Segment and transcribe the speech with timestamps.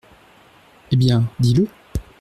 [0.89, 1.67] Eh bien, dis-le!